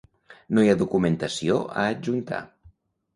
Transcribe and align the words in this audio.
No 0.57 0.61
hi 0.61 0.69
ha 0.71 0.75
documentació 0.79 1.57
a 1.83 1.83
adjuntar. 1.91 2.41